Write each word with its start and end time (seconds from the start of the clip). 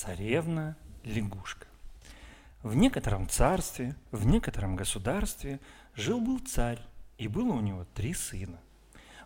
Царевна 0.00 0.76
лягушка. 1.02 1.66
В 2.62 2.76
некотором 2.76 3.28
царстве, 3.28 3.96
в 4.12 4.26
некотором 4.26 4.76
государстве 4.76 5.58
жил-был 5.96 6.38
царь, 6.38 6.78
и 7.18 7.26
было 7.26 7.54
у 7.54 7.60
него 7.60 7.84
три 7.96 8.14
сына. 8.14 8.60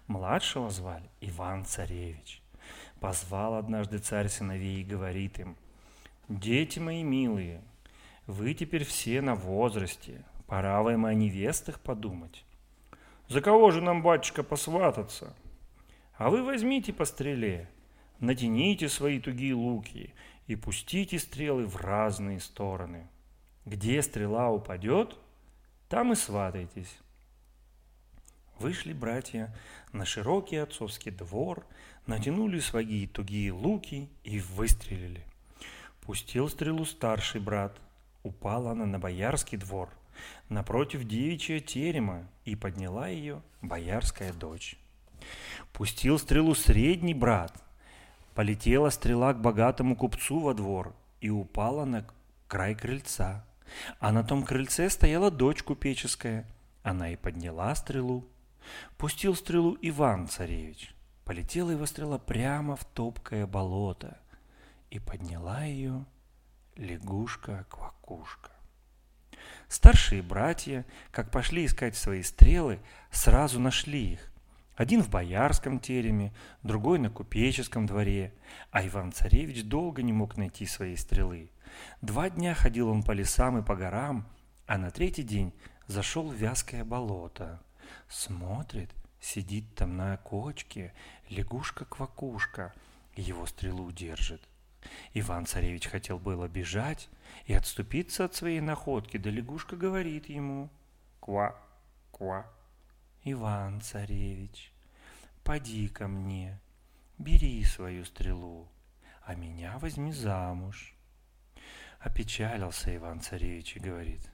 Младшего 0.06 0.71
звали 0.71 1.11
Иван-Царевич. 1.21 2.40
Позвал 3.00 3.56
однажды 3.56 3.98
царь 3.98 4.29
сыновей 4.29 4.80
и 4.80 4.85
говорит 4.85 5.38
им, 5.38 5.58
«Дети 6.30 6.79
мои 6.79 7.02
милые, 7.02 7.61
вы 8.27 8.54
теперь 8.54 8.86
все 8.86 9.20
на 9.20 9.34
возрасте, 9.34 10.25
пора 10.46 10.82
вам 10.82 11.04
о 11.04 11.12
невестах 11.12 11.80
подумать. 11.80 12.46
За 13.29 13.43
кого 13.43 13.73
же 13.73 13.82
нам, 13.82 14.02
батюшка, 14.02 14.43
посвататься? 14.43 15.36
А 16.16 16.30
вы 16.30 16.43
возьмите 16.43 16.95
по 16.95 17.04
стреле, 17.04 17.68
натяните 18.20 18.89
свои 18.89 19.20
тугие 19.20 19.52
луки 19.52 20.14
и 20.53 20.57
пустите 20.57 21.19
стрелы 21.19 21.66
в 21.66 21.76
разные 21.76 22.39
стороны. 22.39 23.08
Где 23.64 24.03
стрела 24.03 24.50
упадет, 24.50 25.17
там 25.89 26.13
и 26.13 26.14
сватайтесь. 26.14 26.95
Вышли 28.59 28.93
братья 28.93 29.54
на 29.93 30.04
широкий 30.04 30.57
отцовский 30.57 31.11
двор, 31.11 31.67
натянули 32.06 32.61
свои 32.61 33.06
тугие 33.06 33.50
луки 33.50 34.11
и 34.25 34.41
выстрелили. 34.41 35.25
Пустил 36.03 36.50
стрелу 36.50 36.84
старший 36.84 37.41
брат, 37.41 37.81
упала 38.23 38.73
она 38.73 38.84
на 38.84 38.98
боярский 38.98 39.56
двор, 39.56 39.89
напротив 40.50 41.05
девичья 41.05 41.61
терема, 41.61 42.28
и 42.45 42.56
подняла 42.56 43.09
ее 43.09 43.41
боярская 43.62 44.34
дочь. 44.34 44.77
Пустил 45.73 46.19
стрелу 46.19 46.55
средний 46.55 47.14
брат, 47.14 47.56
полетела 48.34 48.91
стрела 48.91 49.33
к 49.34 49.41
богатому 49.41 49.97
купцу 49.97 50.41
во 50.41 50.55
двор 50.55 50.95
и 51.20 51.31
упала 51.31 51.84
на 51.84 52.06
край 52.48 52.75
крыльца. 52.75 53.45
А 53.98 54.12
на 54.12 54.23
том 54.23 54.43
крыльце 54.43 54.91
стояла 54.91 55.31
дочь 55.31 55.62
купеческая. 55.62 56.47
Она 56.83 57.11
и 57.11 57.17
подняла 57.17 57.75
стрелу. 57.75 58.27
Пустил 58.98 59.34
стрелу 59.34 59.77
Иван-царевич. 59.81 60.95
Полетела 61.25 61.71
его 61.71 61.87
стрела 61.87 62.19
прямо 62.19 62.77
в 62.77 62.84
топкое 62.84 63.47
болото. 63.47 64.19
И 64.91 64.99
подняла 64.99 65.65
ее 65.65 66.05
лягушка-квакушка. 66.77 68.51
Старшие 69.69 70.23
братья, 70.23 70.84
как 71.11 71.31
пошли 71.31 71.65
искать 71.65 71.97
свои 71.97 72.23
стрелы, 72.23 72.78
сразу 73.11 73.59
нашли 73.59 74.12
их. 74.12 74.31
Один 74.83 75.00
в 75.00 75.11
боярском 75.11 75.78
тереме, 75.78 76.33
другой 76.64 76.98
на 76.98 77.08
купеческом 77.08 77.86
дворе, 77.86 78.34
а 78.72 78.84
Иван-царевич 78.84 79.62
долго 79.62 80.02
не 80.02 80.12
мог 80.12 80.36
найти 80.36 80.66
свои 80.66 80.97
стрелы. 80.97 81.52
Два 82.00 82.28
дня 82.28 82.52
ходил 82.52 82.88
он 82.88 83.05
по 83.05 83.12
лесам 83.12 83.58
и 83.58 83.62
по 83.62 83.77
горам, 83.77 84.27
а 84.66 84.78
на 84.78 84.91
третий 84.91 85.22
день 85.22 85.55
зашел 85.86 86.28
в 86.28 86.34
вязкое 86.34 86.84
болото. 86.84 87.62
Смотрит, 88.08 88.92
сидит 89.20 89.72
там 89.77 89.97
на 89.97 90.16
кочке 90.16 90.92
лягушка-квакушка, 91.28 92.72
его 93.14 93.47
стрелу 93.47 93.92
держит. 93.92 94.42
Иван-царевич 95.14 95.86
хотел 95.86 96.19
было 96.19 96.48
бежать 96.48 97.08
и 97.47 97.55
отступиться 97.55 98.25
от 98.25 98.34
своей 98.34 98.60
находки, 98.60 99.16
да 99.16 99.30
лягушка 99.30 99.77
говорит 99.77 100.28
ему 100.28 100.70
«Ква, 101.20 101.56
ква». 102.10 102.50
«Иван-царевич, 103.25 104.72
поди 105.45 105.89
ко 105.89 106.09
мне, 106.09 106.61
бери 107.19 107.65
свою 107.65 108.05
стрелу, 108.05 108.69
а 109.25 109.35
меня 109.35 109.79
возьми 109.79 110.12
замуж». 110.12 110.95
Опечалился 112.01 112.95
Иван-царевич 112.97 113.77
и 113.77 113.81
говорит, 113.81 114.31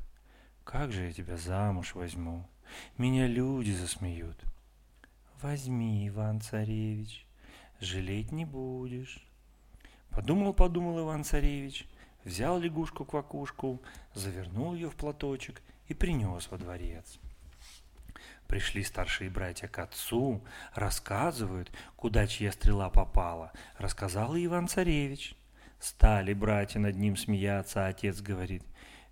«Как 0.64 0.90
же 0.90 1.04
я 1.04 1.12
тебя 1.12 1.36
замуж 1.36 1.94
возьму? 1.94 2.48
Меня 2.96 3.26
люди 3.26 3.72
засмеют». 3.72 4.42
«Возьми, 5.42 6.08
Иван-царевич, 6.08 7.26
жалеть 7.78 8.32
не 8.32 8.44
будешь». 8.44 9.24
Подумал, 10.10 10.52
подумал 10.52 10.98
Иван-царевич, 11.00 11.86
взял 12.24 12.58
лягушку-квакушку, 12.58 13.80
завернул 14.14 14.74
ее 14.74 14.90
в 14.90 14.96
платочек 14.96 15.62
и 15.86 15.94
принес 15.94 16.50
во 16.50 16.58
дворец. 16.58 17.20
Пришли 18.48 18.82
старшие 18.82 19.28
братья 19.28 19.68
к 19.68 19.78
отцу, 19.78 20.42
рассказывают, 20.74 21.70
куда 21.96 22.26
чья 22.26 22.50
стрела 22.50 22.88
попала. 22.88 23.52
Рассказал 23.76 24.34
и 24.34 24.46
Иван-царевич. 24.46 25.34
Стали 25.78 26.32
братья 26.32 26.80
над 26.80 26.96
ним 26.96 27.16
смеяться, 27.18 27.84
а 27.84 27.90
отец 27.90 28.22
говорит, 28.22 28.62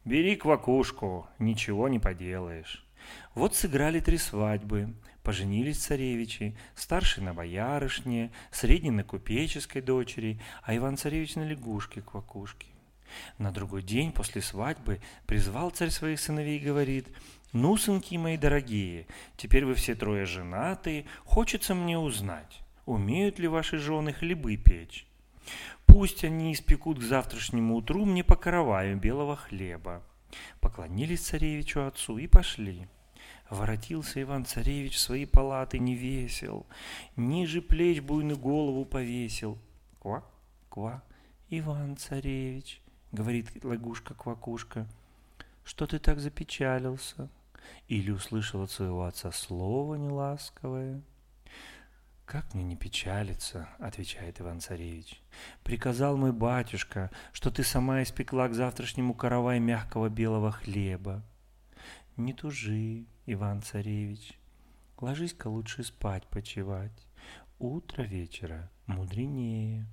«Бери 0.07 0.37
квакушку, 0.37 1.29
ничего 1.39 1.89
не 1.89 1.99
поделаешь». 1.99 2.83
Вот 3.35 3.55
сыграли 3.55 4.01
три 4.01 4.17
свадьбы, 4.17 4.95
поженились 5.23 5.85
царевичи, 5.85 6.57
старший 6.75 7.23
на 7.23 7.35
боярышне, 7.35 8.33
средний 8.51 8.91
на 8.91 9.05
купеческой 9.05 9.83
дочери, 9.83 10.41
а 10.63 10.75
Иван-царевич 10.75 11.37
на 11.37 11.43
лягушке-квакушке. 11.43 12.69
На 13.39 13.53
другой 13.53 13.83
день 13.83 14.13
после 14.13 14.43
свадьбы 14.43 15.01
призвал 15.27 15.71
царь 15.71 15.91
своих 15.91 16.21
сыновей 16.21 16.59
и 16.59 16.65
говорит, 16.65 17.09
«Ну, 17.53 17.77
сынки 17.77 18.17
мои 18.17 18.37
дорогие, 18.37 19.07
теперь 19.37 19.65
вы 19.65 19.75
все 19.75 19.95
трое 19.95 20.27
женаты, 20.27 21.07
хочется 21.25 21.75
мне 21.75 21.99
узнать, 21.99 22.61
умеют 22.85 23.39
ли 23.39 23.49
ваши 23.49 23.79
жены 23.79 24.13
хлебы 24.13 24.57
печь? 24.57 25.07
Пусть 25.87 26.25
они 26.25 26.53
испекут 26.53 26.99
к 26.99 27.03
завтрашнему 27.03 27.77
утру 27.77 28.05
мне 28.05 28.25
по 28.25 28.37
караваю 28.37 28.97
белого 28.97 29.37
хлеба». 29.37 30.03
Поклонились 30.61 31.21
царевичу 31.21 31.85
отцу 31.85 32.19
и 32.19 32.27
пошли. 32.27 32.89
Воротился 33.49 34.21
Иван-царевич 34.23 34.97
в 34.97 35.01
свои 35.01 35.25
палаты 35.25 35.79
не 35.79 35.95
весел, 35.95 36.67
ниже 37.15 37.63
плеч 37.63 38.01
буйную 38.01 38.39
голову 38.39 38.85
повесил. 38.85 39.59
Ква, 40.01 40.25
ква, 40.69 41.03
Иван-царевич, 41.49 42.81
говорит 43.17 43.65
лягушка-квакушка, 43.65 44.87
что 45.65 45.87
ты 45.87 45.99
так 45.99 46.21
запечалился? 46.21 47.29
Или 47.89 48.11
услышал 48.11 48.63
от 48.63 48.71
своего 48.71 49.05
отца 49.05 49.33
слово 49.33 49.97
неласковое? 49.97 51.03
«Как 52.27 52.55
мне 52.55 52.65
не 52.65 52.77
печалиться?»— 52.77 53.69
отвечает 53.79 54.41
Иван-царевич. 54.41 55.23
«Приказал 55.63 56.17
мой 56.17 56.33
батюшка, 56.33 57.11
что 57.33 57.53
ты 57.53 57.63
сама 57.63 58.03
испекла 58.03 58.49
к 58.49 58.55
завтрашнему 58.55 59.15
каравай 59.15 59.61
мягкого 59.61 60.09
белого 60.09 60.51
хлеба. 60.51 61.23
Не 62.17 62.33
тужи, 62.33 63.07
Иван-царевич, 63.27 64.39
ложись-ка 64.99 65.47
лучше 65.47 65.85
спать 65.85 66.27
почевать. 66.27 67.07
Утро 67.61 68.03
вечера 68.03 68.71
мудренее». 68.87 69.87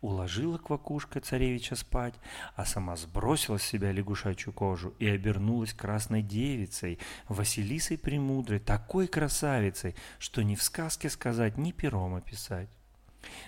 Уложила 0.00 0.58
квакушка 0.58 1.20
царевича 1.20 1.76
спать, 1.76 2.14
а 2.56 2.64
сама 2.64 2.96
сбросила 2.96 3.58
с 3.58 3.62
себя 3.62 3.92
лягушачью 3.92 4.52
кожу 4.52 4.94
и 4.98 5.08
обернулась 5.08 5.72
красной 5.72 6.22
девицей, 6.22 6.98
Василисой 7.28 7.98
Премудрой, 7.98 8.60
такой 8.60 9.06
красавицей, 9.06 9.94
что 10.18 10.42
ни 10.42 10.54
в 10.54 10.62
сказке 10.62 11.10
сказать, 11.10 11.58
ни 11.58 11.72
пером 11.72 12.14
описать. 12.14 12.68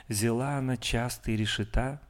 Взяла 0.08 0.56
она 0.58 0.76
частые 0.76 1.36
решета, 1.36 2.00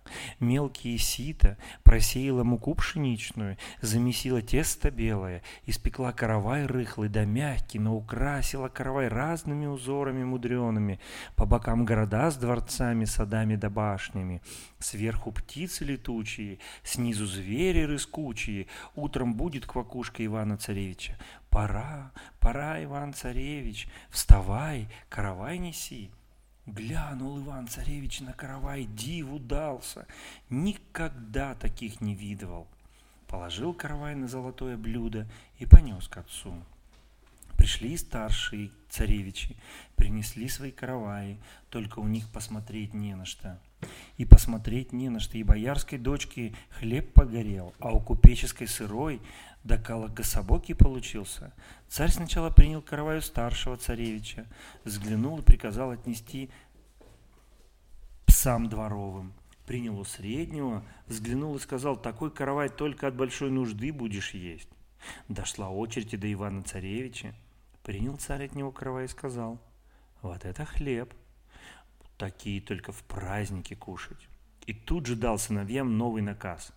мелкие 0.41 0.99
сито, 0.99 1.57
просеяла 1.83 2.45
муку 2.45 2.75
пшеничную, 2.75 3.57
замесила 3.81 4.43
тесто 4.43 4.91
белое, 4.91 5.43
испекла 5.65 6.13
каравай 6.13 6.67
рыхлый 6.67 7.09
да 7.09 7.25
мягкий, 7.25 7.79
но 7.79 7.97
украсила 7.97 8.69
каравай 8.69 9.09
разными 9.09 9.67
узорами 9.67 10.25
мудреными, 10.25 11.01
по 11.37 11.47
бокам 11.47 11.85
города 11.85 12.31
с 12.31 12.37
дворцами, 12.37 13.05
садами 13.05 13.57
да 13.57 13.71
башнями, 13.71 14.43
сверху 14.79 15.33
птицы 15.33 15.85
летучие, 15.85 16.59
снизу 16.83 17.27
звери 17.27 17.83
рыскучие, 17.83 18.67
утром 18.95 19.35
будет 19.35 19.67
квакушка 19.67 20.25
Ивана-царевича. 20.25 21.19
Пора, 21.51 22.13
пора, 22.39 22.83
Иван-царевич, 22.85 23.89
вставай, 24.11 24.89
каравай 25.09 25.59
неси. 25.59 26.11
Глянул 26.67 27.39
Иван-царевич 27.39 28.23
на 28.23 28.33
каравай, 28.33 28.87
диву 28.87 29.39
дался, 29.39 30.07
никогда 30.51 31.55
таких 31.55 32.01
не 32.01 32.17
видывал. 32.17 32.67
Положил 33.29 33.73
каравай 33.73 34.17
на 34.17 34.27
золотое 34.27 34.77
блюдо 34.77 35.29
и 35.59 35.67
понес 35.67 36.09
к 36.09 36.17
отцу. 36.19 36.55
Пришли 37.57 37.97
старшие 37.97 38.71
царевичи, 38.89 39.57
принесли 39.95 40.49
свои 40.49 40.73
караваи, 40.73 41.39
только 41.71 42.01
у 42.01 42.09
них 42.09 42.29
посмотреть 42.31 42.95
не 42.95 43.15
на 43.15 43.25
что. 43.25 43.61
И 44.17 44.25
посмотреть 44.25 44.93
не 44.93 45.09
на 45.09 45.21
что, 45.21 45.39
и 45.39 45.45
боярской 45.45 45.99
дочке 45.99 46.53
хлеб 46.71 47.13
погорел, 47.13 47.75
а 47.79 47.93
у 47.93 48.01
купеческой 48.01 48.67
сырой 48.67 49.21
да 49.67 49.79
кособокий 49.79 50.77
получился. 50.77 51.53
Царь 51.89 52.11
сначала 52.11 52.51
принял 52.51 52.81
караваю 52.81 53.21
старшего 53.21 53.77
царевича, 53.77 54.47
взглянул 54.85 55.41
и 55.41 55.43
приказал 55.43 55.91
отнести 55.91 56.51
псам 58.27 58.69
дворовым. 58.69 59.33
принял 59.67 59.99
у 59.99 60.05
среднего, 60.05 60.85
взглянул 61.09 61.57
и 61.57 61.59
сказал, 61.59 61.97
такой 61.97 62.31
каравай 62.31 62.69
только 62.69 63.09
от 63.09 63.17
большой 63.17 63.51
нужды 63.51 63.93
будешь 63.93 64.35
есть. 64.35 64.69
Дошла 65.27 65.69
очередь 65.69 66.15
и 66.15 66.17
до 66.17 66.33
Ивана 66.33 66.63
Царевича. 66.63 67.35
Принял 67.83 68.17
царь 68.17 68.45
от 68.45 68.55
него 68.55 68.71
каравай 68.71 69.07
и 69.07 69.09
сказал, 69.09 69.61
вот 70.23 70.45
это 70.45 70.65
хлеб. 70.65 71.13
Такие 72.17 72.61
только 72.61 72.93
в 72.93 73.03
праздники 73.03 73.75
кушать. 73.75 74.29
И 74.67 74.73
тут 74.73 75.07
же 75.07 75.17
дал 75.17 75.39
сыновьям 75.39 75.99
новый 75.99 76.23
наказ. 76.23 76.73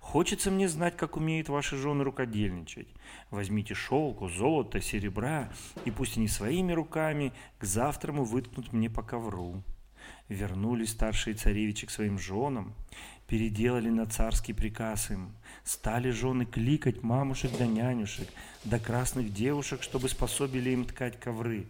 Хочется 0.00 0.50
мне 0.50 0.68
знать, 0.68 0.96
как 0.96 1.16
умеют 1.16 1.48
ваши 1.48 1.76
жены 1.76 2.04
рукодельничать. 2.04 2.88
Возьмите 3.30 3.74
шелку, 3.74 4.28
золото, 4.28 4.80
серебра, 4.80 5.50
и 5.84 5.90
пусть 5.90 6.16
они 6.16 6.28
своими 6.28 6.72
руками 6.72 7.32
к 7.58 7.64
завтраму 7.64 8.24
выткнут 8.24 8.72
мне 8.72 8.90
по 8.90 9.02
ковру. 9.02 9.62
Вернулись 10.28 10.90
старшие 10.90 11.34
царевичи 11.34 11.86
к 11.86 11.90
своим 11.90 12.18
женам, 12.18 12.74
переделали 13.26 13.88
на 13.88 14.06
царский 14.06 14.52
приказ 14.52 15.10
им. 15.10 15.32
Стали 15.64 16.10
жены 16.10 16.44
кликать 16.44 17.02
мамушек 17.02 17.52
да 17.58 17.66
нянюшек, 17.66 18.28
да 18.64 18.78
красных 18.78 19.32
девушек, 19.32 19.82
чтобы 19.82 20.08
способили 20.08 20.70
им 20.70 20.84
ткать 20.84 21.18
ковры. 21.20 21.66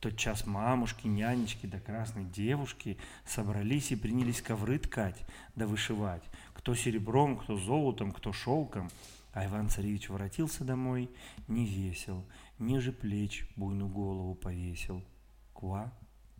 тот 0.00 0.16
час 0.16 0.46
мамушки, 0.46 1.06
нянечки 1.06 1.66
да 1.66 1.80
красные 1.80 2.26
девушки 2.26 2.98
собрались 3.26 3.90
и 3.90 3.96
принялись 3.96 4.42
ковры 4.42 4.78
ткать 4.78 5.16
да 5.56 5.66
вышивать, 5.66 6.22
кто 6.64 6.74
серебром, 6.74 7.36
кто 7.36 7.58
золотом, 7.58 8.10
кто 8.10 8.32
шелком. 8.32 8.88
А 9.34 9.44
Иван-царевич 9.44 10.08
воротился 10.08 10.64
домой, 10.64 11.10
не 11.46 11.66
весел, 11.66 12.24
ниже 12.58 12.90
плеч 12.90 13.46
буйную 13.54 13.90
голову 13.90 14.34
повесил. 14.34 15.04
Ква, 15.52 15.92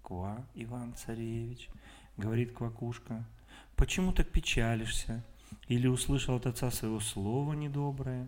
Ква, 0.02 0.46
Иван-царевич, 0.54 1.68
говорит 2.16 2.52
Квакушка, 2.52 3.22
почему 3.76 4.14
так 4.14 4.30
печалишься? 4.30 5.22
Или 5.68 5.88
услышал 5.88 6.36
от 6.36 6.46
отца 6.46 6.70
своего 6.70 7.00
слова 7.00 7.52
недоброе? 7.52 8.26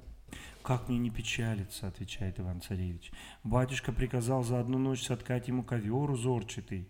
«Как 0.62 0.90
мне 0.90 0.98
не 0.98 1.10
печалиться?»– 1.10 1.86
отвечает 1.88 2.38
Иван-царевич. 2.38 3.10
«Батюшка 3.42 3.92
приказал 3.92 4.44
за 4.44 4.60
одну 4.60 4.76
ночь 4.76 5.06
соткать 5.06 5.48
ему 5.48 5.62
ковер 5.62 6.10
узорчатый». 6.10 6.88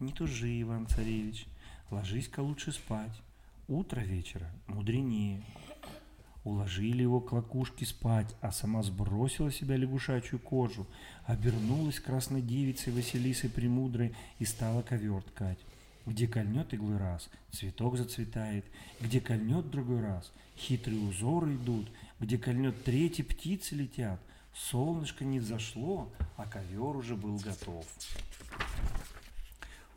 «Не 0.00 0.12
тужи, 0.12 0.60
Иван-царевич, 0.60 1.46
ложись-ка 1.90 2.40
лучше 2.40 2.72
спать. 2.72 3.22
Утро 3.68 4.00
вечера 4.00 4.50
мудренее». 4.66 5.42
Уложили 6.44 7.00
его 7.00 7.22
к 7.22 7.32
лакушке 7.32 7.86
спать, 7.86 8.34
а 8.42 8.52
сама 8.52 8.82
сбросила 8.82 9.50
себя 9.50 9.76
лягушачью 9.76 10.38
кожу, 10.38 10.86
обернулась 11.24 11.98
красной 11.98 12.42
девицей 12.42 12.92
Василисой 12.92 13.48
Премудрой 13.48 14.14
и 14.38 14.44
стала 14.44 14.82
ковер 14.82 15.22
ткать. 15.22 15.58
Где 16.04 16.28
кольнет 16.28 16.74
иглы 16.74 16.98
раз, 16.98 17.30
цветок 17.50 17.96
зацветает, 17.96 18.66
где 19.00 19.22
кольнет 19.22 19.70
другой 19.70 20.02
раз, 20.02 20.30
хитрые 20.58 21.00
узоры 21.00 21.54
идут, 21.54 21.90
где 22.20 22.36
кольнет 22.36 22.84
третий, 22.84 23.22
птицы 23.22 23.74
летят. 23.74 24.20
Солнышко 24.54 25.24
не 25.24 25.40
взошло, 25.40 26.12
а 26.36 26.44
ковер 26.44 26.94
уже 26.96 27.16
был 27.16 27.38
готов. 27.38 27.86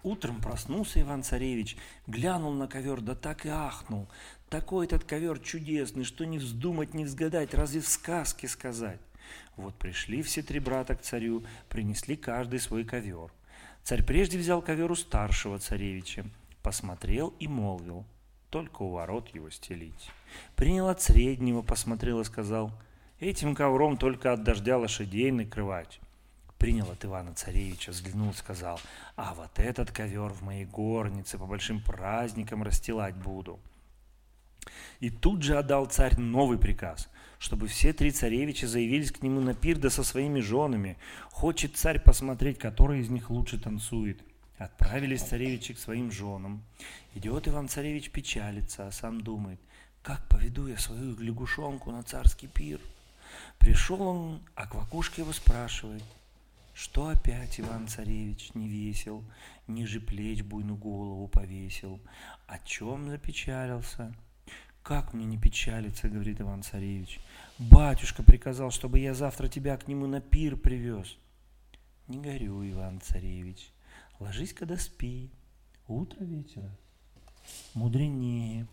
Утром 0.08 0.40
проснулся 0.40 1.02
Иван-царевич, 1.02 1.76
глянул 2.08 2.54
на 2.54 2.70
ковер, 2.70 3.02
да 3.02 3.14
так 3.14 3.46
и 3.46 3.50
ахнул. 3.50 4.08
Такой 4.48 4.86
этот 4.86 5.04
ковер 5.04 5.38
чудесный, 5.38 6.06
что 6.06 6.26
не 6.26 6.38
вздумать, 6.38 6.94
не 6.94 7.04
взгадать, 7.04 7.54
разве 7.54 7.82
в 7.82 7.88
сказке 7.90 8.48
сказать. 8.48 9.02
Вот 9.58 9.76
пришли 9.76 10.22
все 10.22 10.44
три 10.44 10.62
брата 10.62 10.96
к 10.96 11.02
царю, 11.02 11.44
принесли 11.68 12.16
каждый 12.16 12.62
свой 12.62 12.86
ковер. 12.86 13.34
Царь 13.84 14.02
прежде 14.02 14.38
взял 14.38 14.62
ковер 14.62 14.90
у 14.94 14.96
старшего 14.96 15.60
царевича, 15.60 16.26
посмотрел 16.64 17.34
и 17.40 17.50
молвил, 17.50 18.06
только 18.50 18.84
у 18.84 18.92
ворот 18.92 19.28
его 19.36 19.50
стелить. 19.50 20.10
Принял 20.56 20.88
от 20.88 21.02
среднего, 21.02 21.64
посмотрел 21.64 22.22
и 22.22 22.24
сказал, 22.24 22.72
этим 23.20 23.54
ковром 23.54 23.98
только 23.98 24.32
от 24.32 24.46
дождя 24.46 24.78
лошадей 24.78 25.32
накрывать. 25.32 26.00
Принял 26.58 26.90
от 26.90 27.06
Ивана 27.06 27.34
Царевича, 27.34 27.92
взглянул 27.92 28.32
и 28.32 28.34
сказал, 28.34 28.80
а 29.16 29.34
вот 29.36 29.60
этот 29.60 29.92
ковер 29.92 30.30
в 30.30 30.42
моей 30.42 30.66
горнице 30.66 31.38
по 31.38 31.46
большим 31.46 31.82
праздникам 31.82 32.64
расстилать 32.64 33.16
буду. 33.16 33.60
И 35.00 35.10
тут 35.10 35.44
же 35.44 35.58
отдал 35.58 35.86
царь 35.86 36.20
новый 36.20 36.58
приказ, 36.58 37.10
чтобы 37.38 37.68
все 37.68 37.94
три 37.94 38.12
царевича 38.12 38.68
заявились 38.68 39.12
к 39.12 39.22
нему 39.22 39.40
на 39.40 39.54
пир 39.54 39.78
да 39.78 39.90
со 39.90 40.04
своими 40.04 40.40
женами. 40.40 40.98
Хочет 41.30 41.78
царь 41.78 42.00
посмотреть, 42.00 42.58
который 42.58 43.02
из 43.02 43.10
них 43.10 43.30
лучше 43.30 43.60
танцует. 43.60 44.20
Отправились 44.58 45.22
царевичи 45.22 45.76
к 45.76 45.80
своим 45.80 46.12
женам. 46.12 46.64
Идет 47.14 47.48
Иван-царевич 47.48 48.10
печалится, 48.10 48.88
а 48.88 48.92
сам 48.92 49.22
думает, 49.22 49.60
как 50.02 50.28
поведу 50.28 50.68
я 50.68 50.78
свою 50.78 51.16
лягушонку 51.20 51.92
на 51.92 52.02
царский 52.02 52.48
пир. 52.48 52.80
Пришел 53.60 54.02
он, 54.02 54.42
а 54.56 54.66
квакушка 54.66 55.22
его 55.22 55.32
спрашивает, 55.32 56.04
что 56.78 57.08
опять 57.08 57.60
Иван-царевич 57.60 58.54
не 58.54 58.70
весел, 58.70 59.24
ниже 59.66 60.00
плеч 60.00 60.44
буйную 60.44 60.78
голову 60.78 61.28
повесил? 61.28 62.00
О 62.46 62.60
чем 62.60 63.10
запечалился? 63.10 64.14
Как 64.84 65.12
мне 65.12 65.26
не 65.26 65.40
печалиться, 65.40 66.08
говорит 66.08 66.40
Иван-царевич. 66.40 67.20
Батюшка 67.58 68.22
приказал, 68.22 68.70
чтобы 68.70 69.00
я 69.00 69.16
завтра 69.16 69.48
тебя 69.48 69.76
к 69.76 69.88
нему 69.88 70.06
на 70.06 70.22
пир 70.22 70.56
привез. 70.56 71.18
Не 72.08 72.20
горю, 72.20 72.64
Иван-царевич. 72.70 73.72
Ложись, 74.20 74.54
когда 74.54 74.78
спи. 74.78 75.32
Утро 75.88 76.24
вечера. 76.24 76.70
Мудренее. 77.74 78.68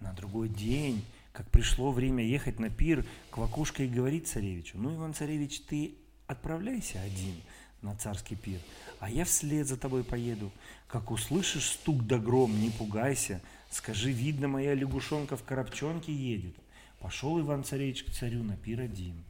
На 0.00 0.14
другой 0.14 0.48
день, 0.48 1.04
как 1.34 1.50
пришло 1.50 1.92
время 1.92 2.24
ехать 2.24 2.58
на 2.58 2.70
пир, 2.70 3.04
Квакушка 3.30 3.82
и 3.82 3.88
говорит 3.88 4.28
царевичу, 4.28 4.78
ну, 4.78 4.94
Иван-царевич, 4.94 5.60
ты 5.66 5.94
отправляйся 6.28 7.00
один 7.00 7.34
на 7.82 7.96
царский 7.96 8.36
пир, 8.36 8.60
а 9.00 9.10
я 9.10 9.24
вслед 9.24 9.66
за 9.66 9.76
тобой 9.76 10.04
поеду. 10.04 10.52
Как 10.86 11.10
услышишь 11.10 11.70
стук 11.70 12.06
да 12.06 12.18
гром, 12.18 12.60
не 12.60 12.70
пугайся, 12.70 13.40
скажи, 13.70 14.12
видно, 14.12 14.46
моя 14.46 14.74
лягушонка 14.74 15.36
в 15.36 15.42
коробчонке 15.42 16.12
едет. 16.12 16.54
Пошел 17.00 17.40
Иван-царевич 17.40 18.04
к 18.04 18.10
царю 18.10 18.42
на 18.42 18.56
пир 18.56 18.80
один. 18.80 19.24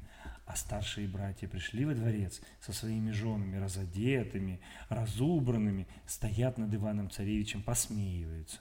А 0.47 0.57
старшие 0.57 1.07
братья 1.07 1.47
пришли 1.47 1.85
во 1.85 1.95
дворец 1.95 2.41
со 2.61 2.73
своими 2.73 3.11
женами, 3.11 3.59
разодетыми, 3.59 4.61
разубранными, 4.89 5.87
стоят 6.07 6.57
над 6.57 6.75
Иваном-царевичем, 6.75 7.63
посмеиваются. 7.63 8.59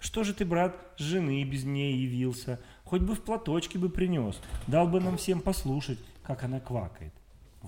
Что 0.00 0.24
же 0.24 0.34
ты, 0.34 0.44
брат, 0.44 0.76
жены 0.96 1.44
без 1.44 1.62
ней 1.62 1.96
явился? 1.96 2.60
Хоть 2.84 3.02
бы 3.02 3.14
в 3.14 3.22
платочке 3.22 3.78
бы 3.78 3.88
принес, 3.88 4.40
дал 4.66 4.88
бы 4.88 5.00
нам 5.00 5.16
всем 5.16 5.40
послушать, 5.40 5.98
как 6.24 6.42
она 6.42 6.58
квакает. 6.58 7.12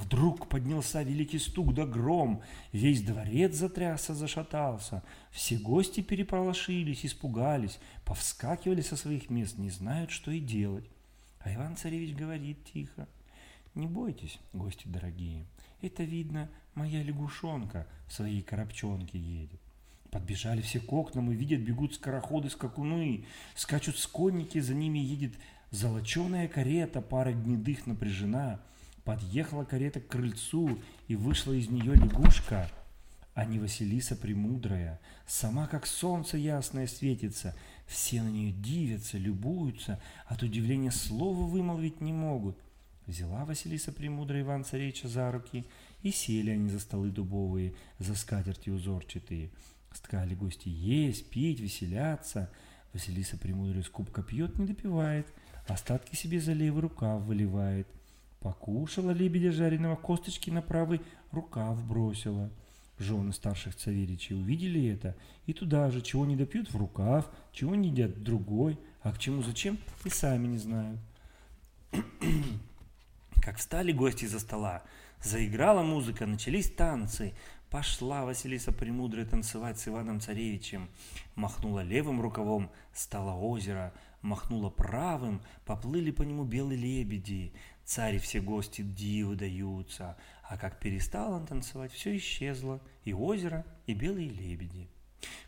Вдруг 0.00 0.49
поднялся 0.49 1.02
великий 1.02 1.38
стук 1.38 1.75
да 1.75 1.85
гром, 1.85 2.42
весь 2.73 3.02
дворец 3.02 3.54
затрясся, 3.54 4.14
зашатался. 4.14 5.02
Все 5.30 5.59
гости 5.59 6.00
переполошились, 6.00 7.04
испугались, 7.04 7.78
повскакивали 8.07 8.80
со 8.80 8.97
своих 8.97 9.28
мест, 9.28 9.59
не 9.59 9.69
знают, 9.69 10.11
что 10.11 10.30
и 10.30 10.40
делать. 10.40 10.88
А 11.40 11.54
Иван-царевич 11.54 12.16
говорит 12.16 12.64
тихо, 12.73 13.09
«Не 13.75 13.87
бойтесь, 13.87 14.38
гости 14.54 14.88
дорогие, 14.88 15.45
это 15.83 16.02
видно, 16.02 16.49
моя 16.75 17.02
лягушонка 17.02 17.87
в 18.09 18.14
своей 18.14 18.40
коробчонке 18.40 19.19
едет». 19.19 19.61
Подбежали 20.11 20.62
все 20.62 20.80
к 20.80 20.90
окнам 20.90 21.30
и 21.30 21.35
видят, 21.35 21.61
бегут 21.61 21.95
скороходы-скакуны, 21.95 23.26
скачут 23.54 23.99
сконники, 23.99 24.61
за 24.61 24.75
ними 24.75 24.99
едет 24.99 25.35
золоченая 25.71 26.49
карета, 26.49 27.02
пара 27.02 27.33
гнедых 27.33 27.87
напряжена– 27.87 28.61
Подъехала 29.04 29.64
карета 29.64 30.00
к 30.00 30.09
крыльцу, 30.09 30.78
и 31.09 31.16
вышла 31.16 31.52
из 31.52 31.69
нее 31.69 31.95
лягушка, 31.95 32.71
а 33.35 33.45
не 33.45 33.59
Василиса 33.59 34.14
Премудрая. 34.14 35.00
Сама 35.26 35.66
как 35.66 35.87
солнце 35.87 36.37
ясное 36.37 36.87
светится, 36.87 37.57
все 37.87 38.23
на 38.23 38.28
нее 38.28 38.52
дивятся, 38.52 39.16
любуются, 39.16 40.00
от 40.26 40.42
удивления 40.42 40.90
слова 40.90 41.47
вымолвить 41.47 42.00
не 42.00 42.12
могут. 42.12 42.59
Взяла 43.07 43.45
Василиса 43.45 43.90
Премудрая 43.90 44.42
Иван 44.42 44.64
Царевича 44.64 45.09
за 45.09 45.33
руки, 45.33 45.66
и 46.02 46.11
сели 46.11 46.50
они 46.50 46.69
за 46.69 46.78
столы 46.78 47.11
дубовые, 47.11 47.75
за 47.99 48.14
скатерти 48.14 48.71
узорчатые. 48.71 49.50
Стали 49.92 50.35
гости 50.35 50.69
есть, 50.69 51.30
пить, 51.30 51.61
веселяться. 51.61 52.50
Василиса 52.92 53.38
Премудрая 53.38 53.83
из 53.83 53.88
кубка 53.88 54.23
пьет, 54.23 54.59
не 54.59 54.66
допивает, 54.66 55.26
остатки 55.66 56.14
себе 56.14 56.40
за 56.40 56.52
левый 56.52 56.83
рукав 56.83 57.23
выливает– 57.23 57.88
Покушала 58.40 59.11
лебедя 59.11 59.52
жареного, 59.52 59.97
косточки 59.97 60.50
на 60.50 60.62
правый 60.62 61.02
рукав 61.30 61.82
бросила. 61.87 62.50
Жены 62.99 63.32
старших 63.32 63.76
царевичей 63.76 64.35
увидели 64.35 64.90
это 64.90 65.16
и 65.47 65.52
туда 65.52 65.90
же, 65.90 66.02
чего 66.02 66.26
не 66.26 66.37
допьют 66.37 66.70
в 66.70 66.76
рукав, 66.76 67.30
чего 67.52 67.75
не 67.75 67.88
едят 67.88 68.23
другой, 68.23 68.78
а 69.02 69.12
к 69.12 69.18
чему 69.18 69.42
зачем 69.42 69.78
и 70.04 70.11
сами 70.11 70.47
не 70.47 70.59
знают. 70.59 71.00
Как 73.42 73.56
встали 73.56 73.92
гости 73.92 74.26
за 74.26 74.38
стола, 74.38 74.82
заиграла 75.23 75.82
музыка, 75.82 76.26
начались 76.26 76.70
танцы. 76.70 77.32
Пошла 77.70 78.25
Василиса 78.25 78.73
Премудрая 78.73 79.25
танцевать 79.25 79.78
с 79.78 79.87
Иваном 79.87 80.20
Царевичем. 80.20 80.88
Махнула 81.37 81.82
левым 81.82 82.20
рукавом, 82.20 82.70
стало 82.92 83.32
озеро. 83.32 83.94
Махнула 84.22 84.68
правым, 84.68 85.42
поплыли 85.64 86.10
по 86.10 86.22
нему 86.22 86.44
белые 86.44 86.78
лебеди. 86.78 87.54
Царь 87.84 88.16
и 88.16 88.18
все 88.18 88.40
гости 88.40 88.82
диву 88.82 89.34
даются. 89.34 90.16
А 90.42 90.58
как 90.58 90.78
перестал 90.78 91.32
он 91.32 91.46
танцевать, 91.46 91.92
все 91.92 92.16
исчезло. 92.16 92.80
И 93.04 93.14
озеро, 93.14 93.64
и 93.86 93.94
белые 93.94 94.28
лебеди. 94.28 94.88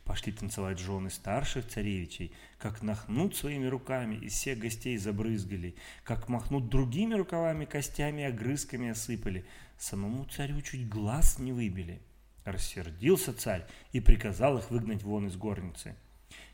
Пошли 0.05 0.33
танцевать 0.33 0.79
жены 0.79 1.11
старших 1.11 1.67
царевичей, 1.69 2.33
как 2.59 2.83
нахнут 2.83 3.37
своими 3.37 3.67
руками, 3.67 4.17
и 4.17 4.29
всех 4.29 4.59
гостей 4.59 4.97
забрызгали, 4.97 5.77
как 6.05 6.29
махнут 6.29 6.69
другими 6.69 7.15
рукавами, 7.15 7.65
костями 7.65 8.23
и 8.23 8.25
огрызками 8.25 8.91
осыпали. 8.91 9.45
Самому 9.79 10.25
царю 10.25 10.61
чуть 10.61 10.89
глаз 10.89 11.39
не 11.39 11.53
выбили. 11.53 12.01
Рассердился 12.45 13.33
царь 13.33 13.67
и 13.93 14.01
приказал 14.01 14.59
их 14.59 14.71
выгнать 14.71 15.03
вон 15.03 15.29
из 15.29 15.37
горницы. 15.37 15.95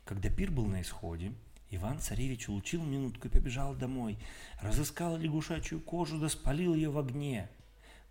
Когда 0.05 0.29
пир 0.29 0.51
был 0.51 0.65
на 0.65 0.81
исходе, 0.81 1.33
Иван-царевич 1.71 2.49
улучил 2.49 2.83
минутку 2.83 3.27
и 3.27 3.31
побежал 3.31 3.75
домой, 3.75 4.17
разыскал 4.61 5.17
лягушачью 5.17 5.79
кожу 5.79 6.17
да 6.19 6.29
спалил 6.29 6.73
ее 6.73 6.89
в 6.89 6.97
огне. 6.97 7.49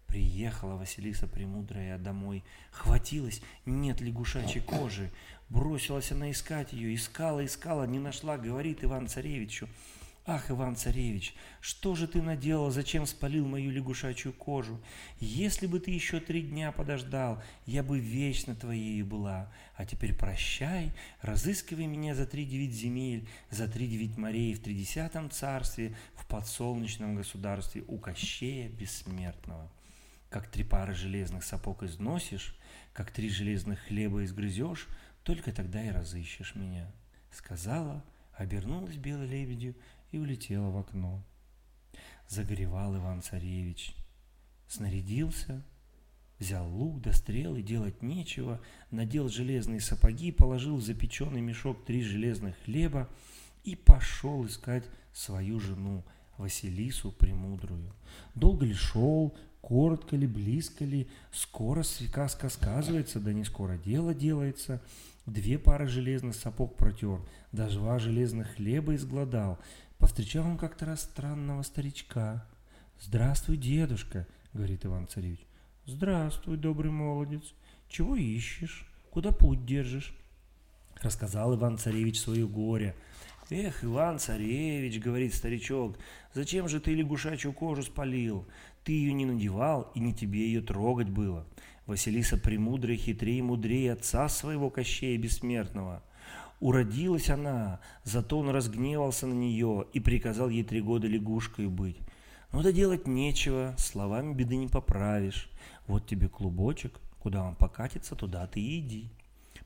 Приехала 0.07 0.77
Василиса 0.77 1.27
Премудрая 1.27 1.99
домой, 1.99 2.43
хватилась, 2.71 3.43
нет 3.67 4.01
лягушачьей 4.01 4.63
кожи. 4.65 5.11
Бросилась 5.51 6.13
она 6.13 6.31
искать 6.31 6.73
ее, 6.73 6.95
искала, 6.95 7.45
искала, 7.45 7.85
не 7.85 7.99
нашла, 7.99 8.39
говорит 8.39 8.85
Иван-царевичу. 8.85 9.69
Ах, 10.31 10.51
Иван-царевич, 10.51 11.35
что 11.63 11.95
же 11.95 12.07
ты 12.07 12.21
наделал, 12.21 12.71
зачем 12.71 13.07
спалил 13.07 13.47
мою 13.47 13.71
лягушачью 13.71 14.35
кожу? 14.35 14.79
Если 15.21 15.67
бы 15.67 15.81
ты 15.81 15.91
еще 15.91 16.21
три 16.21 16.43
дня 16.43 16.71
подождал, 16.71 17.43
я 17.65 17.83
бы 17.83 17.99
вечно 17.99 18.55
твоей 18.55 19.03
была. 19.03 19.51
А 19.75 19.87
теперь 19.87 20.15
прощай, 20.15 20.93
разыскивай 21.23 21.87
меня 21.87 22.15
за 22.15 22.27
три 22.27 22.45
девять 22.45 22.75
земель, 22.75 23.27
за 23.49 23.69
три 23.69 23.89
девять 23.89 24.19
морей 24.19 24.53
в 24.53 24.61
тридесятом 24.61 25.31
царстве, 25.31 25.97
в 26.15 26.27
подсолнечном 26.27 27.15
государстве 27.15 27.83
у 27.89 27.97
Кощея 27.97 28.69
Бессмертного. 28.69 29.73
Как 30.29 30.51
три 30.51 30.63
пары 30.63 30.93
железных 30.93 31.43
сапог 31.43 31.85
износишь, 31.85 32.55
как 32.93 33.13
три 33.13 33.31
железных 33.31 33.81
хлеба 33.81 34.23
изгрызешь, 34.27 34.89
только 35.23 35.53
тогда 35.53 35.83
и 35.83 35.89
разыщешь 35.89 36.55
меня. 36.55 36.93
Сказала, 37.31 38.05
обернулась 38.35 38.97
белой 38.97 39.27
лебедью 39.27 39.75
и 40.11 40.19
улетела 40.19 40.71
в 40.71 40.79
окно. 40.79 41.25
Загоревал 42.29 42.97
Иван-царевич. 42.97 43.95
Снарядился, 44.67 45.63
взял 46.39 46.69
лук 46.69 47.01
да 47.01 47.13
стрелы, 47.13 47.63
делать 47.63 48.03
нечего, 48.03 48.61
надел 48.91 49.29
железные 49.29 49.81
сапоги, 49.81 50.31
положил 50.31 50.77
в 50.77 50.83
запеченный 50.83 51.41
мешок 51.41 51.85
три 51.85 52.03
железных 52.03 52.55
хлеба 52.65 53.09
и 53.65 53.77
пошел 53.77 54.47
искать 54.47 54.85
свою 55.13 55.59
жену, 55.59 56.05
Василису 56.39 57.13
Премудрую. 57.13 57.93
Долго 58.35 58.65
ли 58.65 58.75
шел, 58.75 59.37
коротко 59.61 60.17
ли, 60.17 60.27
близко 60.27 60.85
ли, 60.85 61.09
скоро 61.33 61.83
сказка 61.83 62.49
сказывается, 62.49 63.21
да 63.21 63.33
не 63.33 63.45
скоро 63.45 63.77
дело 63.77 64.15
делается. 64.15 64.81
Две 65.29 65.59
пары 65.59 65.87
железных 65.87 66.35
сапог 66.35 66.79
протер, 66.79 67.21
даже 67.53 67.79
два 67.79 67.99
железных 67.99 68.55
хлеба 68.55 68.95
изгладал. 68.95 69.59
Повстречал 69.99 70.47
он 70.47 70.57
как-то 70.57 70.87
раз 70.87 71.03
странного 71.03 71.61
старичка. 71.65 72.47
«Здравствуй, 72.99 73.59
дедушка»,— 73.59 74.27
говорит 74.55 74.87
Иван-царевич. 74.87 75.41
«Здравствуй, 75.85 76.57
добрый 76.57 76.91
молодец. 76.91 77.43
Чего 77.91 78.17
ищешь? 78.17 78.91
Куда 79.11 79.31
путь 79.31 79.67
держишь?» 79.67 80.17
Рассказал 81.03 81.55
Иван-царевич 81.55 82.19
свое 82.19 82.49
горе— 82.49 82.95
«Эх, 83.51 83.83
Иван-царевич,— 83.83 84.99
говорит 85.03 85.35
старичок,— 85.35 85.97
зачем 86.35 86.69
же 86.69 86.81
ты 86.81 86.93
лягушачью 86.93 87.55
кожу 87.55 87.83
спалил? 87.83 88.47
Ты 88.85 88.93
ее 88.93 89.15
не 89.15 89.25
надевал, 89.25 89.91
и 89.95 90.01
не 90.01 90.13
тебе 90.13 90.41
ее 90.41 90.61
трогать 90.61 91.09
было. 91.09 91.47
Василиса 91.89 92.37
премудрая, 92.37 92.99
хитрее 92.99 93.39
и 93.39 93.43
мудрее 93.43 93.95
отца 93.95 94.29
своего 94.29 94.69
Кощея 94.69 95.17
Бессмертного. 95.17 96.03
Уродилась 96.61 97.31
она, 97.31 97.81
зато 98.05 98.39
он 98.39 98.51
разгневался 98.51 99.27
на 99.27 99.33
нее 99.33 99.87
и 99.95 99.99
приказал 99.99 100.51
ей 100.51 100.65
три 100.65 100.83
года 100.83 101.07
лягушкой 101.07 101.67
быть. 101.69 101.97
Ну 102.53 102.63
да 102.63 102.73
делать 102.73 103.07
нечего, 103.07 103.75
словами 103.79 104.35
беды 104.35 104.57
не 104.57 104.69
поправишь. 104.69 105.51
Вот 105.87 106.07
тебе 106.07 106.29
клубочек, 106.29 107.01
куда 107.21 107.43
он 107.43 107.57
покатится, 107.57 108.15
туда 108.15 108.47
ты 108.47 108.61
иди. 108.61 109.11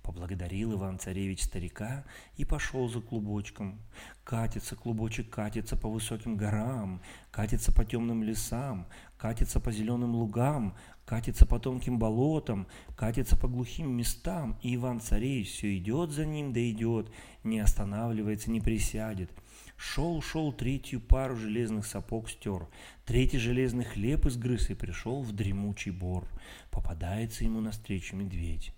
Поблагодарил 0.03 0.75
Иван-царевич 0.75 1.45
старика 1.45 2.05
и 2.37 2.45
пошел 2.45 2.89
за 2.89 3.01
клубочком. 3.01 3.81
Катится 4.25 4.75
клубочек, 4.77 5.31
катится 5.31 5.77
по 5.77 5.89
высоким 5.89 6.37
горам, 6.37 7.01
катится 7.31 7.73
по 7.73 7.85
темным 7.85 8.23
лесам, 8.23 8.87
катится 9.17 9.61
по 9.61 9.71
зеленым 9.71 10.17
лугам, 10.17 10.75
катится 11.05 11.47
по 11.47 11.59
тонким 11.59 11.99
болотам, 11.99 12.67
катится 12.97 13.37
по 13.37 13.49
глухим 13.49 13.91
местам, 13.91 14.59
и 14.63 14.75
Иван-царевич 14.77 15.51
все 15.51 15.77
идет 15.77 16.11
за 16.11 16.25
ним, 16.27 16.53
да 16.53 16.71
идет, 16.71 17.11
не 17.45 17.61
останавливается, 17.61 18.51
не 18.51 18.61
присядет. 18.61 19.31
Шел-шел 19.77 20.53
третью 20.53 21.01
пару 21.01 21.37
железных 21.37 21.87
сапог 21.87 22.31
стер, 22.31 22.69
третий 23.05 23.39
железный 23.39 23.85
хлеб 23.85 24.27
изгрыз 24.27 24.71
и 24.71 24.75
пришел 24.75 25.23
в 25.23 25.33
дремучий 25.33 25.91
бор. 25.91 26.29
Попадается 26.71 27.45
ему 27.45 27.61
навстречу 27.61 28.15
медведь. 28.15 28.73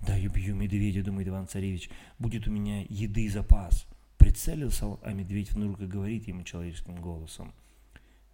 Да, 0.00 0.16
я 0.16 0.28
бью 0.28 0.54
медведя, 0.54 1.02
думает 1.02 1.28
Иван-царевич, 1.28 1.90
будет 2.18 2.46
у 2.46 2.50
меня 2.50 2.84
еды 2.88 3.28
запас. 3.30 3.86
Прицелился, 4.18 4.98
а 5.02 5.12
медведь 5.12 5.52
внутрь 5.52 5.86
говорит 5.86 6.28
ему 6.28 6.42
человеческим 6.42 6.96
голосом. 6.96 7.52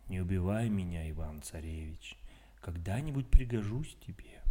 Не 0.09 0.21
убивай 0.21 0.69
меня, 0.69 1.09
Иван-царевич, 1.11 2.17
когда-нибудь 2.67 3.29
пригожусь 3.29 3.97
тебе. 4.07 4.43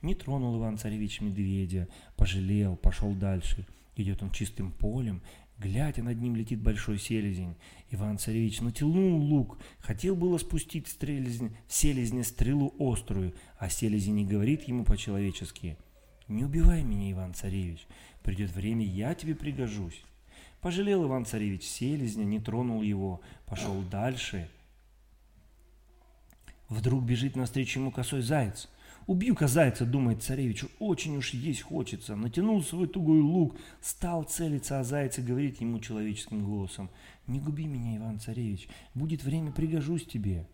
Не 0.00 0.14
тронул 0.14 0.56
Иван-царевич 0.58 1.20
медведя, 1.20 1.88
пожалел, 2.16 2.76
пошел 2.76 3.12
дальше. 3.12 3.66
Идет 3.96 4.22
он 4.22 4.30
чистым 4.30 4.72
полем, 4.72 5.20
глядя, 5.58 6.02
над 6.02 6.18
ним 6.20 6.36
летит 6.36 6.62
большой 6.62 6.98
селезень. 6.98 7.56
Иван-царевич 7.90 8.60
натянул 8.62 9.20
лук, 9.20 9.58
хотел 9.80 10.16
было 10.16 10.38
спустить 10.38 10.86
в, 10.86 10.90
стрелезень, 10.90 11.56
в 11.66 11.74
селезня 11.74 12.24
стрелу 12.24 12.74
острую, 12.78 13.34
а 13.58 13.68
селезень 13.68 14.14
не 14.14 14.24
говорит 14.24 14.62
ему 14.62 14.84
по-человечески– 14.84 15.76
не 16.30 16.44
убивай 16.44 16.84
меня, 16.84 17.10
Иван-царевич. 17.10 17.88
Придет 18.22 18.52
время, 18.52 18.86
я 18.86 19.16
тебе 19.16 19.34
пригожусь. 19.34 20.00
Пожалел 20.60 21.04
Иван-царевич 21.04 21.64
селезня, 21.64 22.22
не 22.22 22.38
тронул 22.38 22.82
его, 22.82 23.20
пошел 23.46 23.82
дальше. 23.90 24.48
Вдруг 26.70 27.02
бежит 27.02 27.34
навстречу 27.34 27.80
ему 27.80 27.90
косой 27.90 28.22
заяц. 28.22 28.68
Убью-ка 29.08 29.48
зайца, 29.48 29.84
думает 29.84 30.22
царевич, 30.22 30.64
очень 30.78 31.16
уж 31.16 31.34
есть 31.34 31.62
хочется. 31.62 32.14
Натянул 32.14 32.62
свой 32.62 32.86
тугой 32.86 33.20
лук, 33.20 33.56
стал 33.80 34.22
целиться, 34.22 34.78
а 34.78 34.84
заяц 34.84 35.18
и 35.18 35.22
говорит 35.22 35.60
ему 35.60 35.80
человеческим 35.80 36.44
голосом. 36.44 36.88
Не 37.26 37.40
губи 37.40 37.66
меня, 37.66 37.96
Иван-царевич, 37.96 38.68
будет 38.94 39.24
время, 39.24 39.50
пригожусь 39.50 40.06
тебе. 40.06 40.46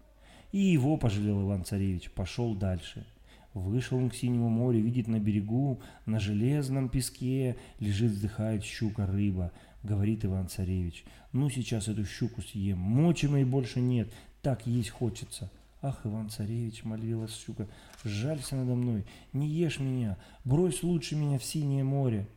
И 0.52 0.58
его 0.58 0.96
пожалел 0.96 1.42
Иван-царевич, 1.42 2.10
пошел 2.12 2.54
дальше. 2.54 3.06
Вышел 3.52 3.98
он 3.98 4.08
к 4.08 4.14
синему 4.14 4.48
морю, 4.48 4.80
видит 4.80 5.08
на 5.08 5.20
берегу, 5.20 5.82
на 6.06 6.18
железном 6.18 6.88
песке 6.88 7.56
лежит, 7.78 8.12
вздыхает 8.12 8.64
щука-рыба. 8.64 9.52
Говорит 9.82 10.24
Иван-царевич, 10.24 11.04
ну 11.32 11.50
сейчас 11.50 11.88
эту 11.88 12.06
щуку 12.06 12.40
съем, 12.40 12.78
мочи 12.78 13.26
моей 13.26 13.44
больше 13.44 13.80
нет, 13.80 14.10
так 14.40 14.66
есть 14.66 14.90
хочется. 14.90 15.50
Ах, 15.82 16.00
Иван-царевич, 16.04 16.84
молилась 16.84 17.36
щука, 17.36 17.68
жалься 18.02 18.56
надо 18.56 18.74
мной, 18.74 19.04
не 19.32 19.48
ешь 19.48 19.78
меня, 19.78 20.16
брось 20.44 20.82
лучше 20.82 21.16
меня 21.16 21.38
в 21.38 21.44
синее 21.44 21.84
море. 21.84 22.28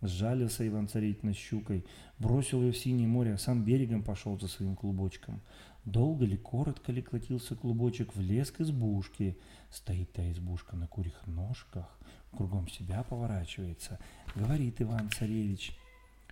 Сжалился 0.00 0.66
Иван-царевич 0.66 1.22
над 1.22 1.36
щукой, 1.36 1.84
бросил 2.18 2.62
ее 2.62 2.72
в 2.72 2.76
синее 2.76 3.08
море, 3.08 3.34
а 3.34 3.38
сам 3.38 3.64
берегом 3.64 4.02
пошел 4.02 4.38
за 4.38 4.46
своим 4.46 4.76
клубочком. 4.76 5.40
Долго 5.84 6.24
ли, 6.24 6.36
коротко 6.36 6.92
ли 6.92 7.02
клотился 7.02 7.56
клубочек 7.56 8.14
в 8.14 8.20
лес 8.20 8.50
к 8.50 8.60
избушке. 8.60 9.36
Стоит 9.70 10.12
та 10.12 10.30
избушка 10.30 10.76
на 10.76 10.86
курьих 10.86 11.26
ножках, 11.26 11.98
кругом 12.30 12.68
себя 12.68 13.02
поворачивается. 13.02 13.98
Говорит 14.36 14.80
Иван-царевич, 14.80 15.76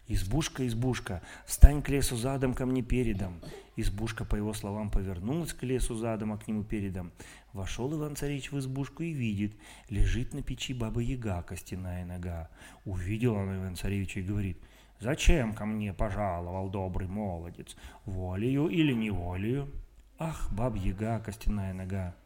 «Избушка, 0.08 0.66
избушка, 0.66 1.22
встань 1.46 1.82
к 1.82 1.88
лесу 1.88 2.16
задом, 2.16 2.54
ко 2.54 2.66
мне 2.66 2.82
передом». 2.82 3.40
Избушка, 3.76 4.24
по 4.24 4.36
его 4.36 4.54
словам, 4.54 4.90
повернулась 4.90 5.52
к 5.52 5.62
лесу 5.62 5.96
задом, 5.96 6.32
а 6.32 6.38
к 6.38 6.48
нему 6.48 6.64
передом. 6.64 7.12
Вошел 7.52 7.92
Иван-царевич 7.92 8.50
в 8.52 8.58
избушку 8.58 9.02
и 9.02 9.12
видит, 9.12 9.54
лежит 9.90 10.32
на 10.32 10.42
печи 10.42 10.72
баба-яга, 10.72 11.42
костяная 11.42 12.06
нога. 12.06 12.48
Увидел 12.84 13.34
он 13.34 13.56
Иван-царевича 13.56 14.20
и 14.20 14.24
говорит– 14.24 14.58
Зачем 14.98 15.52
ко 15.52 15.66
мне 15.66 15.92
пожаловал 15.92 16.70
добрый 16.70 17.06
молодец? 17.06 17.76
Волею 18.06 18.68
или 18.68 18.94
неволею? 18.94 19.70
Ах, 20.18 20.50
баб-яга, 20.52 21.20
костяная 21.20 21.74
нога, 21.74 22.16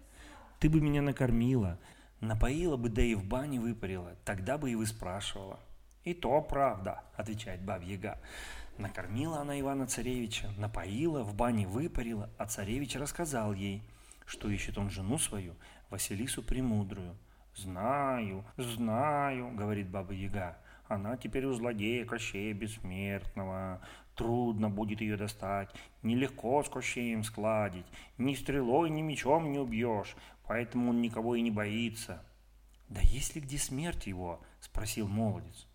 ты 0.60 0.70
бы 0.70 0.80
меня 0.80 1.02
накормила, 1.02 1.80
Напоила 2.20 2.76
бы, 2.76 2.90
да 2.90 3.00
и 3.00 3.14
в 3.14 3.25
бане 3.25 3.58
выпарила, 3.58 4.14
тогда 4.26 4.58
бы 4.58 4.70
и 4.70 4.75
вы 4.75 4.87
спрашивала. 4.87 5.58
И 6.04 6.14
то 6.14 6.40
правда, 6.40 7.02
отвечает 7.16 7.62
бабья-яга. 7.62 8.19
Накормила 8.78 9.40
она 9.40 9.61
Ивана-Царевича, 9.61 10.50
напоила, 10.57 11.23
в 11.23 11.35
бане 11.35 11.66
выпарила, 11.66 12.30
а 12.38 12.47
царевич 12.47 12.97
рассказал 12.97 13.52
ей, 13.52 13.83
что 14.25 14.49
ищет 14.49 14.78
он 14.78 14.88
жену 14.88 15.19
свою, 15.19 15.54
Василису 15.90 16.42
Премудрую. 16.42 17.16
«Знаю, 17.54 18.45
знаю»,— 18.57 19.50
говорит 19.54 19.90
Баба-Яга,— 19.90 20.57
«она 20.88 21.19
теперь 21.19 21.45
у 21.45 21.52
злодея 21.52 22.07
Кощея 22.07 22.54
Бессмертного. 22.54 23.83
Трудно 24.14 24.71
будет 24.71 25.02
ее 25.02 25.16
достать, 25.16 25.69
нелегко 26.02 26.62
с 26.62 26.69
Кощеем 26.71 27.25
складить, 27.25 27.87
ни 28.16 28.35
стрелой, 28.35 28.88
ни 28.88 29.02
мечом 29.02 29.50
не 29.52 29.59
убьешь, 29.59 30.16
поэтому 30.47 30.90
он 30.90 31.02
никого 31.02 31.35
и 31.35 31.42
не 31.42 31.50
боится». 31.50 32.25
«Да 32.88 33.00
есть 33.02 33.35
ли 33.35 33.42
где 33.42 33.59
смерть 33.59 34.07
его?»— 34.07 34.40
спросил 34.61 35.07
молодец. 35.07 35.66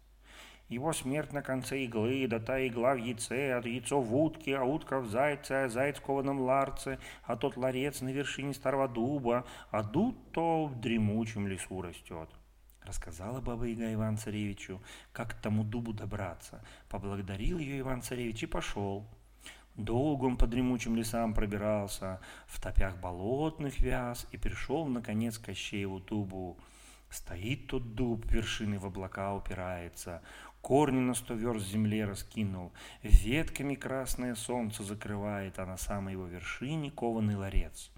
Его 0.68 0.94
смерть 0.94 1.32
на 1.32 1.44
конце 1.44 1.84
иглы, 1.84 2.26
да 2.28 2.40
та 2.40 2.66
игла 2.68 2.96
в 2.96 2.98
яйце, 2.98 3.54
а 3.54 3.62
яйцо 3.68 4.02
в 4.02 4.16
утке, 4.16 4.58
а 4.58 4.64
утка 4.64 5.00
в 5.00 5.08
зайце, 5.08 5.66
а 5.66 5.70
заяц 5.70 5.98
в 5.98 6.02
кованом 6.02 6.40
ларце, 6.40 6.98
а 7.24 7.36
тот 7.36 7.56
ларец 7.56 8.02
на 8.02 8.10
вершине 8.10 8.54
старого 8.54 8.88
дуба, 8.88 9.46
а 9.70 9.84
дуб 9.84 10.18
то 10.32 10.66
в 10.66 10.80
дремучем 10.80 11.48
лесу 11.48 11.82
растет. 11.82 12.30
Рассказала 12.82 13.42
баба 13.42 13.66
Яга 13.66 13.94
Иван 13.94 14.18
Царевичу, 14.18 14.82
как 15.12 15.32
к 15.32 15.42
тому 15.42 15.64
дубу 15.64 15.94
добраться. 15.94 16.64
Поблагодарил 16.90 17.60
ее 17.60 17.80
Иван 17.80 18.02
Царевич 18.02 18.44
и 18.44 18.48
пошел. 18.48 19.08
Долго 19.76 20.26
он 20.26 20.38
по 20.38 20.48
дремучим 20.48 20.96
лесам 20.96 21.34
пробирался, 21.34 22.22
в 22.48 22.62
топях 22.62 22.98
болотных 22.98 23.80
вяз 23.80 24.28
и 24.32 24.38
пришел, 24.38 24.86
наконец, 24.88 25.38
к 25.38 25.46
Кощееву 25.46 26.00
дубу. 26.00 26.58
Стоит 27.10 27.68
тот 27.68 27.96
дуб, 27.96 28.26
вершины 28.32 28.80
в 28.80 28.86
облака 28.86 29.34
упирается, 29.34 30.22
корни 30.66 31.00
на 31.00 31.14
сто 31.14 31.36
верст 31.36 31.68
земле 31.68 32.06
раскинул, 32.06 32.72
ветками 33.04 33.76
красное 33.76 34.34
солнце 34.34 34.82
закрывает, 34.82 35.60
а 35.60 35.66
на 35.68 35.78
самой 35.78 36.14
его 36.14 36.26
вершине 36.26 36.90
кованый 36.90 37.36
ларец. 37.36 37.92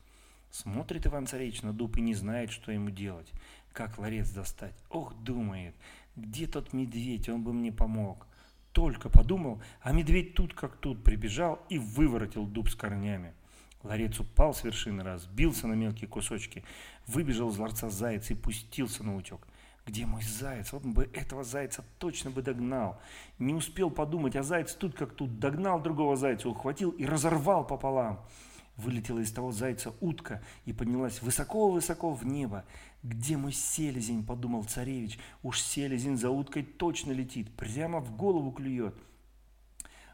Смотрит 0.51 1.07
Иван-царевич 1.07 1.62
на 1.62 1.71
дуб 1.71 1.95
и 1.95 2.01
не 2.01 2.13
знает, 2.13 2.51
что 2.51 2.74
ему 2.74 2.89
делать, 2.89 3.31
как 3.71 3.97
ларец 3.97 4.31
достать. 4.31 4.75
Ох, 4.89 5.15
думает, 5.15 5.75
где 6.17 6.45
тот 6.45 6.74
медведь, 6.74 7.29
он 7.29 7.41
бы 7.41 7.53
мне 7.53 7.71
помог. 7.71 8.27
Только 8.74 9.07
подумал, 9.07 9.62
а 9.79 9.93
медведь 9.93 10.33
тут 10.33 10.53
как 10.53 10.75
тут 10.75 11.05
прибежал 11.05 11.62
и 11.69 11.79
выворотил 11.79 12.45
дуб 12.45 12.67
с 12.67 12.75
корнями. 12.75 13.33
Ларец 13.81 14.19
упал 14.19 14.53
с 14.53 14.65
вершины, 14.65 15.03
разбился 15.03 15.67
на 15.67 15.74
мелкие 15.74 16.09
кусочки, 16.09 16.65
выбежал 17.05 17.50
из 17.50 17.57
ларца 17.57 17.89
заяц 17.89 18.29
и 18.29 18.36
пустился 18.36 19.05
на 19.05 19.15
утек. 19.15 19.47
Где 19.88 20.06
мой 20.06 20.22
заяц? 20.22 20.74
Вот 20.74 20.84
бы 20.84 21.10
этого 21.13 21.46
зайца 21.46 21.84
точно 21.98 22.29
бы 22.29 22.41
догнал. 22.41 23.00
Не 23.39 23.53
успел 23.53 23.89
подумать, 23.89 24.36
а 24.36 24.44
заяц 24.44 24.74
тут 24.74 24.94
как 24.94 25.13
тут 25.13 25.39
догнал 25.39 25.82
другого 25.82 26.17
зайца, 26.17 26.50
ухватил 26.50 26.91
и 26.91 27.06
разорвал 27.06 27.65
пополам. 27.65 28.20
Вылетела 28.75 29.20
из 29.20 29.32
того 29.32 29.53
зайца 29.53 29.94
утка 30.01 30.44
и 30.65 30.74
поднялась 30.74 31.22
высоко-высоко 31.22 32.13
в 32.13 32.25
небо. 32.25 32.65
«Где 33.01 33.38
мой 33.38 33.53
селезень?»– 33.53 34.25
подумал 34.27 34.65
царевич. 34.65 35.20
«Уж 35.41 35.62
селезень 35.62 36.17
за 36.17 36.32
уткой 36.32 36.63
точно 36.63 37.13
летит, 37.13 37.50
прямо 37.56 38.01
в 38.01 38.15
голову 38.15 38.51
клюет». 38.51 38.96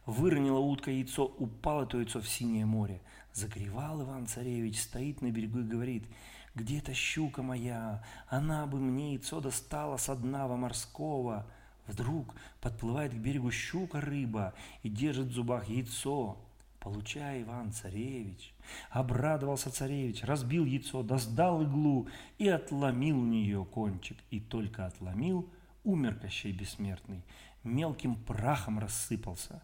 Выронила 0.06 0.60
утка 0.60 0.92
яйцо, 0.92 1.26
упало 1.26 1.88
то 1.88 1.98
яйцо 1.98 2.22
в 2.22 2.30
синее 2.30 2.68
море. 2.68 3.02
Загревал 3.34 4.04
Иван-царевич, 4.04 4.80
стоит 4.80 5.24
на 5.24 5.32
берегу 5.32 5.60
и 5.60 5.64
говорит– 5.64 6.06
где-то 6.56 6.94
щука 6.94 7.42
моя, 7.42 8.04
она 8.28 8.68
бы 8.68 8.80
мне 8.80 9.14
яйцо 9.14 9.42
достала 9.42 9.98
со 9.98 10.16
дна 10.16 10.48
морского. 10.48 11.48
Вдруг 11.88 12.36
подплывает 12.62 13.12
к 13.12 13.18
берегу 13.18 13.52
щука-рыба 13.52 14.54
и 14.84 14.90
держит 14.90 15.28
в 15.28 15.32
зубах 15.32 15.68
яйцо. 15.68 16.38
Получай, 16.80 17.44
Иван-царевич. 17.44 18.54
Обрадовался 18.90 19.72
царевич, 19.72 20.24
разбил 20.24 20.66
яйцо, 20.66 21.02
доздал 21.02 21.64
иглу 21.64 22.08
и 22.38 22.48
отломил 22.48 23.20
у 23.20 23.26
нее 23.26 23.66
кончик. 23.66 24.18
И 24.30 24.40
только 24.40 24.86
отломил, 24.86 25.50
умер 25.84 26.16
Кощей 26.16 26.52
Бессмертный, 26.52 27.24
мелким 27.64 28.16
прахом 28.16 28.80
рассыпался. 28.80 29.62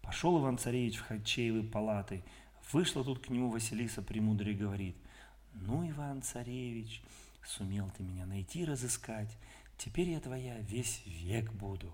Пошел 0.00 0.40
Иван-царевич 0.40 0.96
в 0.96 1.06
Хачеевы 1.06 1.64
палаты. 1.64 2.24
Вышла 2.72 3.04
тут 3.04 3.18
к 3.18 3.28
нему 3.28 3.50
Василиса 3.50 4.00
Премудрый 4.00 4.54
и 4.54 4.56
говорит– 4.56 4.96
ну, 5.52 5.88
Иван-царевич, 5.88 7.02
сумел 7.44 7.90
ты 7.96 8.02
меня 8.02 8.26
найти, 8.26 8.64
разыскать, 8.64 9.36
теперь 9.76 10.10
я 10.10 10.20
твоя 10.20 10.58
весь 10.60 11.02
век 11.06 11.52
буду. 11.52 11.92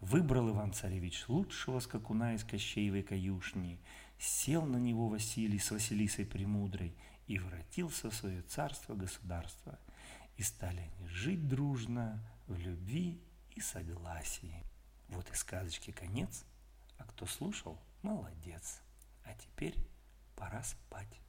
Выбрал 0.00 0.50
Иван-царевич 0.50 1.28
лучшего 1.28 1.80
скакуна 1.80 2.34
из 2.34 2.44
Кощеевой 2.44 3.02
каюшни, 3.02 3.80
сел 4.18 4.64
на 4.64 4.76
него 4.76 5.08
Василий 5.08 5.58
с 5.58 5.70
Василисой 5.70 6.24
Премудрой 6.24 6.94
и 7.26 7.38
вратился 7.38 8.10
в 8.10 8.14
свое 8.14 8.42
царство-государство. 8.42 9.78
И 10.36 10.42
стали 10.42 10.80
они 10.80 11.08
жить 11.08 11.48
дружно 11.48 12.22
в 12.46 12.56
любви 12.56 13.20
и 13.56 13.60
согласии. 13.60 14.64
Вот 15.08 15.28
и 15.30 15.34
сказочки 15.34 15.90
конец, 15.90 16.44
а 16.96 17.04
кто 17.04 17.26
слушал, 17.26 17.78
молодец. 18.02 18.80
А 19.24 19.34
теперь 19.34 19.74
пора 20.36 20.62
спать. 20.62 21.20